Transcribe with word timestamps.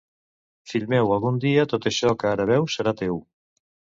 Fill 0.71 0.87
meu, 0.93 1.09
algun 1.17 1.37
dia 1.43 1.67
tot 1.75 1.85
això 1.91 2.13
que 2.23 2.31
ara 2.31 2.47
veus 2.53 2.79
serà 2.79 2.95
teu. 3.03 3.21